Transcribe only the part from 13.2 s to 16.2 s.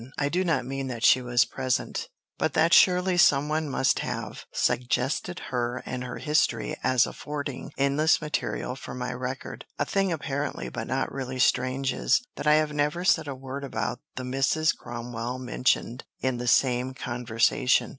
a word about the Mrs. Cromwell mentioned